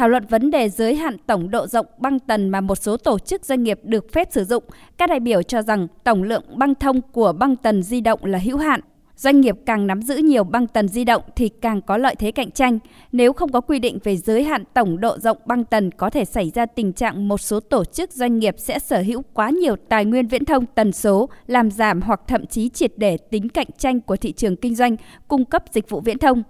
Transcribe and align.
thảo 0.00 0.08
luận 0.08 0.24
vấn 0.28 0.50
đề 0.50 0.68
giới 0.68 0.94
hạn 0.94 1.16
tổng 1.26 1.50
độ 1.50 1.66
rộng 1.66 1.86
băng 1.98 2.18
tần 2.18 2.48
mà 2.48 2.60
một 2.60 2.74
số 2.74 2.96
tổ 2.96 3.18
chức 3.18 3.44
doanh 3.44 3.62
nghiệp 3.62 3.80
được 3.82 4.12
phép 4.12 4.28
sử 4.30 4.44
dụng. 4.44 4.64
Các 4.98 5.08
đại 5.08 5.20
biểu 5.20 5.42
cho 5.42 5.62
rằng 5.62 5.86
tổng 6.04 6.22
lượng 6.22 6.42
băng 6.54 6.74
thông 6.74 7.00
của 7.00 7.32
băng 7.32 7.56
tần 7.56 7.82
di 7.82 8.00
động 8.00 8.24
là 8.24 8.38
hữu 8.38 8.56
hạn. 8.56 8.80
Doanh 9.16 9.40
nghiệp 9.40 9.56
càng 9.66 9.86
nắm 9.86 10.02
giữ 10.02 10.16
nhiều 10.16 10.44
băng 10.44 10.66
tần 10.66 10.88
di 10.88 11.04
động 11.04 11.22
thì 11.36 11.48
càng 11.48 11.82
có 11.82 11.96
lợi 11.96 12.14
thế 12.14 12.30
cạnh 12.30 12.50
tranh. 12.50 12.78
Nếu 13.12 13.32
không 13.32 13.52
có 13.52 13.60
quy 13.60 13.78
định 13.78 13.98
về 14.04 14.16
giới 14.16 14.44
hạn 14.44 14.64
tổng 14.74 15.00
độ 15.00 15.18
rộng 15.18 15.38
băng 15.46 15.64
tần 15.64 15.90
có 15.90 16.10
thể 16.10 16.24
xảy 16.24 16.50
ra 16.54 16.66
tình 16.66 16.92
trạng 16.92 17.28
một 17.28 17.38
số 17.38 17.60
tổ 17.60 17.84
chức 17.84 18.12
doanh 18.12 18.38
nghiệp 18.38 18.54
sẽ 18.58 18.78
sở 18.78 19.02
hữu 19.02 19.22
quá 19.34 19.50
nhiều 19.50 19.76
tài 19.88 20.04
nguyên 20.04 20.28
viễn 20.28 20.44
thông 20.44 20.66
tần 20.66 20.92
số, 20.92 21.28
làm 21.46 21.70
giảm 21.70 22.00
hoặc 22.00 22.20
thậm 22.26 22.46
chí 22.46 22.68
triệt 22.68 22.92
để 22.96 23.16
tính 23.16 23.48
cạnh 23.48 23.68
tranh 23.78 24.00
của 24.00 24.16
thị 24.16 24.32
trường 24.32 24.56
kinh 24.56 24.74
doanh 24.74 24.96
cung 25.28 25.44
cấp 25.44 25.64
dịch 25.72 25.88
vụ 25.88 26.00
viễn 26.00 26.18
thông. 26.18 26.42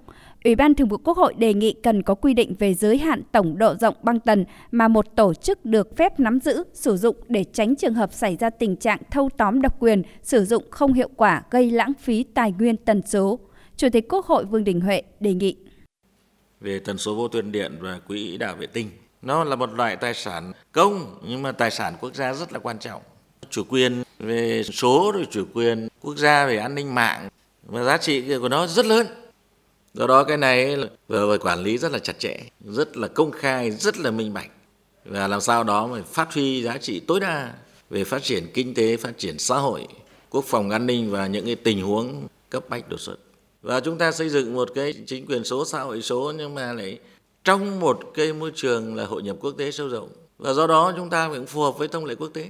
Ủy 0.45 0.55
ban 0.55 0.75
Thường 0.75 0.89
vụ 0.89 0.97
Quốc 0.97 1.17
hội 1.17 1.35
đề 1.35 1.55
nghị 1.55 1.75
cần 1.83 2.03
có 2.03 2.15
quy 2.15 2.35
định 2.35 2.55
về 2.59 2.75
giới 2.75 2.99
hạn 2.99 3.23
tổng 3.33 3.59
độ 3.59 3.75
rộng 3.75 3.95
băng 4.03 4.21
tần 4.21 4.45
mà 4.71 4.89
một 4.89 5.17
tổ 5.17 5.35
chức 5.35 5.65
được 5.65 5.97
phép 5.97 6.21
nắm 6.21 6.41
giữ, 6.41 6.65
sử 6.73 6.97
dụng 6.97 7.17
để 7.29 7.45
tránh 7.53 7.77
trường 7.77 7.95
hợp 7.95 8.13
xảy 8.13 8.37
ra 8.37 8.51
tình 8.51 8.77
trạng 8.77 8.99
thâu 9.11 9.31
tóm 9.37 9.63
độc 9.63 9.81
quyền, 9.81 10.03
sử 10.23 10.45
dụng 10.45 10.65
không 10.71 10.93
hiệu 10.93 11.09
quả 11.17 11.43
gây 11.51 11.71
lãng 11.71 11.93
phí 12.01 12.25
tài 12.35 12.53
nguyên 12.53 12.77
tần 12.77 13.03
số. 13.07 13.39
Chủ 13.77 13.89
tịch 13.93 14.09
Quốc 14.09 14.27
hội 14.27 14.45
Vương 14.45 14.65
Đình 14.65 14.81
Huệ 14.81 15.03
đề 15.21 15.35
nghị. 15.35 15.57
Về 16.61 16.79
tần 16.79 16.99
số 16.99 17.15
vô 17.15 17.29
tuyến 17.29 17.53
điện 17.53 17.73
và 17.81 18.01
quỹ 18.09 18.37
đạo 18.37 18.57
vệ 18.57 18.67
tinh, 18.67 18.91
nó 19.23 19.45
là 19.45 19.57
một 19.57 19.73
loại 19.73 19.97
tài 19.97 20.15
sản 20.15 20.53
công 20.73 21.17
nhưng 21.29 21.43
mà 21.43 21.53
tài 21.53 21.71
sản 21.71 21.95
quốc 22.01 22.15
gia 22.15 22.35
rất 22.35 22.53
là 22.53 22.59
quan 22.59 22.79
trọng. 22.79 23.03
Chủ 23.51 23.63
quyền 23.69 24.03
về 24.19 24.63
số 24.63 25.13
rồi 25.15 25.27
chủ 25.31 25.45
quyền 25.55 25.89
quốc 26.01 26.17
gia 26.17 26.47
về 26.47 26.57
an 26.57 26.75
ninh 26.75 26.95
mạng 26.95 27.29
và 27.63 27.85
giá 27.85 27.99
trị 27.99 28.39
của 28.39 28.49
nó 28.49 28.67
rất 28.67 28.87
lớn 28.87 29.07
do 29.95 30.07
đó 30.07 30.25
cái 30.25 30.37
này 30.37 30.77
vừa 31.09 31.39
quản 31.39 31.63
lý 31.63 31.79
rất 31.79 31.93
là 31.93 31.99
chặt 31.99 32.19
chẽ, 32.19 32.37
rất 32.65 32.97
là 32.97 33.09
công 33.09 33.31
khai, 33.31 33.71
rất 33.71 33.99
là 33.99 34.11
minh 34.11 34.35
bạch. 34.35 34.51
Và 35.05 35.29
làm 35.29 35.41
sao 35.41 35.65
đó 35.65 35.87
mà 35.87 36.03
phát 36.03 36.35
huy 36.35 36.63
giá 36.63 36.79
trị 36.79 37.01
tối 37.01 37.21
đa 37.21 37.55
về 37.91 38.05
phát 38.05 38.23
triển 38.23 38.47
kinh 38.55 38.75
tế, 38.75 38.97
phát 38.97 39.19
triển 39.19 39.39
xã 39.39 39.59
hội, 39.59 39.87
quốc 40.31 40.45
phòng 40.45 40.71
an 40.71 40.87
ninh 40.87 41.11
và 41.11 41.27
những 41.27 41.47
cái 41.47 41.57
tình 41.57 41.83
huống 41.83 42.27
cấp 42.51 42.65
bách 42.69 42.89
đột 42.89 43.01
xuất. 43.01 43.17
Và 43.63 43.81
chúng 43.81 43.99
ta 43.99 44.13
xây 44.13 44.29
dựng 44.29 44.55
một 44.55 44.71
cái 44.75 44.95
chính 45.07 45.27
quyền 45.27 45.45
số, 45.45 45.65
xã 45.65 45.81
hội 45.81 46.03
số 46.03 46.33
nhưng 46.37 46.55
mà 46.55 46.73
lại 46.73 46.99
trong 47.45 47.81
một 47.81 48.01
cái 48.15 48.33
môi 48.33 48.53
trường 48.55 48.95
là 48.95 49.05
hội 49.05 49.23
nhập 49.23 49.37
quốc 49.41 49.55
tế 49.59 49.71
sâu 49.71 49.89
rộng. 49.89 50.09
Và 50.39 50.53
do 50.53 50.67
đó 50.67 50.93
chúng 50.97 51.11
ta 51.11 51.29
cũng 51.29 51.47
phù 51.47 51.61
hợp 51.63 51.79
với 51.79 51.89
thông 51.89 52.05
lệ 52.05 52.15
quốc 52.15 52.31
tế 52.35 52.49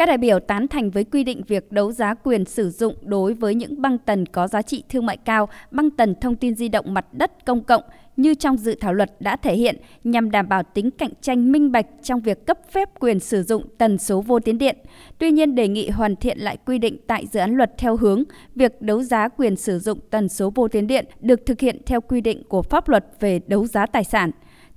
các 0.00 0.06
đại 0.06 0.18
biểu 0.18 0.40
tán 0.40 0.68
thành 0.68 0.90
với 0.90 1.04
quy 1.04 1.24
định 1.24 1.42
việc 1.48 1.72
đấu 1.72 1.92
giá 1.92 2.14
quyền 2.14 2.44
sử 2.44 2.70
dụng 2.70 2.94
đối 3.02 3.34
với 3.34 3.54
những 3.54 3.82
băng 3.82 3.98
tần 3.98 4.26
có 4.26 4.48
giá 4.48 4.62
trị 4.62 4.82
thương 4.88 5.06
mại 5.06 5.16
cao, 5.16 5.48
băng 5.70 5.90
tần 5.90 6.14
thông 6.20 6.36
tin 6.36 6.54
di 6.54 6.68
động 6.68 6.94
mặt 6.94 7.14
đất 7.14 7.44
công 7.46 7.64
cộng 7.64 7.82
như 8.16 8.34
trong 8.34 8.56
dự 8.56 8.74
thảo 8.80 8.92
luật 8.94 9.20
đã 9.20 9.36
thể 9.36 9.54
hiện 9.54 9.76
nhằm 10.04 10.30
đảm 10.30 10.48
bảo 10.48 10.62
tính 10.62 10.90
cạnh 10.90 11.10
tranh 11.20 11.52
minh 11.52 11.72
bạch 11.72 11.86
trong 12.02 12.20
việc 12.20 12.46
cấp 12.46 12.58
phép 12.72 12.88
quyền 13.00 13.20
sử 13.20 13.42
dụng 13.42 13.64
tần 13.78 13.98
số 13.98 14.20
vô 14.20 14.40
tuyến 14.40 14.58
điện. 14.58 14.76
Tuy 15.18 15.30
nhiên 15.30 15.54
đề 15.54 15.68
nghị 15.68 15.88
hoàn 15.88 16.16
thiện 16.16 16.38
lại 16.38 16.56
quy 16.66 16.78
định 16.78 16.96
tại 17.06 17.26
dự 17.32 17.40
án 17.40 17.56
luật 17.56 17.78
theo 17.78 17.96
hướng 17.96 18.22
việc 18.54 18.82
đấu 18.82 19.02
giá 19.02 19.28
quyền 19.28 19.56
sử 19.56 19.78
dụng 19.78 19.98
tần 20.10 20.28
số 20.28 20.52
vô 20.54 20.68
tuyến 20.68 20.86
điện 20.86 21.06
được 21.20 21.46
thực 21.46 21.60
hiện 21.60 21.82
theo 21.86 22.00
quy 22.00 22.20
định 22.20 22.42
của 22.48 22.62
pháp 22.62 22.88
luật 22.88 23.06
về 23.20 23.40
đấu 23.46 23.66
giá 23.66 23.86
tài 23.86 24.04
sản. 24.04 24.30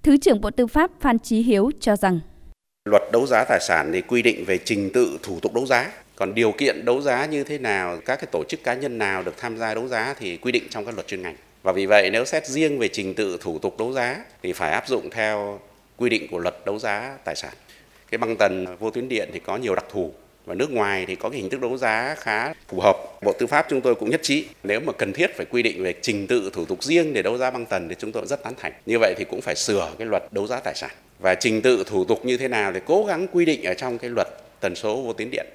Thứ 0.03 0.17
trưởng 0.17 0.41
Bộ 0.41 0.51
Tư 0.51 0.67
pháp 0.67 0.91
Phan 0.99 1.19
Chí 1.19 1.41
Hiếu 1.41 1.71
cho 1.79 1.95
rằng 1.95 2.19
Luật 2.89 3.03
đấu 3.11 3.27
giá 3.27 3.43
tài 3.43 3.59
sản 3.59 3.91
thì 3.93 4.01
quy 4.01 4.21
định 4.21 4.45
về 4.45 4.57
trình 4.57 4.89
tự 4.93 5.19
thủ 5.23 5.39
tục 5.39 5.53
đấu 5.53 5.65
giá. 5.65 5.91
Còn 6.15 6.35
điều 6.35 6.51
kiện 6.51 6.85
đấu 6.85 7.01
giá 7.01 7.25
như 7.25 7.43
thế 7.43 7.57
nào, 7.57 7.97
các 8.05 8.15
cái 8.15 8.27
tổ 8.31 8.43
chức 8.43 8.63
cá 8.63 8.73
nhân 8.73 8.97
nào 8.97 9.23
được 9.23 9.37
tham 9.37 9.57
gia 9.57 9.73
đấu 9.73 9.87
giá 9.87 10.15
thì 10.19 10.37
quy 10.37 10.51
định 10.51 10.63
trong 10.69 10.85
các 10.85 10.95
luật 10.95 11.07
chuyên 11.07 11.21
ngành. 11.21 11.35
Và 11.63 11.71
vì 11.71 11.85
vậy 11.85 12.09
nếu 12.13 12.25
xét 12.25 12.47
riêng 12.47 12.79
về 12.79 12.87
trình 12.87 13.13
tự 13.13 13.37
thủ 13.41 13.59
tục 13.59 13.79
đấu 13.79 13.93
giá 13.93 14.25
thì 14.43 14.53
phải 14.53 14.71
áp 14.71 14.87
dụng 14.87 15.09
theo 15.09 15.59
quy 15.97 16.09
định 16.09 16.27
của 16.31 16.39
luật 16.39 16.55
đấu 16.65 16.79
giá 16.79 17.17
tài 17.23 17.35
sản. 17.35 17.53
Cái 18.11 18.17
băng 18.17 18.35
tần 18.39 18.77
vô 18.79 18.89
tuyến 18.89 19.09
điện 19.09 19.29
thì 19.33 19.39
có 19.39 19.57
nhiều 19.57 19.75
đặc 19.75 19.85
thù 19.91 20.13
và 20.45 20.55
nước 20.55 20.71
ngoài 20.71 21.05
thì 21.07 21.15
có 21.15 21.29
cái 21.29 21.39
hình 21.39 21.49
thức 21.49 21.61
đấu 21.61 21.77
giá 21.77 22.15
khá 22.19 22.53
phù 22.67 22.79
hợp. 22.79 22.97
Bộ 23.23 23.33
Tư 23.33 23.47
pháp 23.47 23.65
chúng 23.69 23.81
tôi 23.81 23.95
cũng 23.95 24.09
nhất 24.09 24.23
trí. 24.23 24.45
Nếu 24.63 24.79
mà 24.79 24.93
cần 24.93 25.13
thiết 25.13 25.37
phải 25.37 25.45
quy 25.49 25.63
định 25.63 25.83
về 25.83 25.93
trình 26.01 26.27
tự 26.27 26.49
thủ 26.53 26.65
tục 26.65 26.83
riêng 26.83 27.13
để 27.13 27.21
đấu 27.21 27.37
giá 27.37 27.51
băng 27.51 27.65
tần 27.65 27.89
thì 27.89 27.95
chúng 27.99 28.11
tôi 28.11 28.25
rất 28.25 28.43
tán 28.43 28.53
thành. 28.57 28.71
Như 28.85 28.99
vậy 28.99 29.13
thì 29.17 29.25
cũng 29.29 29.41
phải 29.41 29.55
sửa 29.55 29.91
cái 29.97 30.07
luật 30.07 30.23
đấu 30.31 30.47
giá 30.47 30.59
tài 30.59 30.75
sản. 30.75 30.91
Và 31.19 31.35
trình 31.35 31.61
tự 31.61 31.83
thủ 31.87 32.05
tục 32.05 32.25
như 32.25 32.37
thế 32.37 32.47
nào 32.47 32.71
để 32.71 32.81
cố 32.85 33.05
gắng 33.05 33.27
quy 33.31 33.45
định 33.45 33.63
ở 33.63 33.73
trong 33.73 33.97
cái 33.97 34.09
luật 34.09 34.27
tần 34.59 34.75
số 34.75 35.01
vô 35.01 35.13
tuyến 35.13 35.31
điện. 35.31 35.45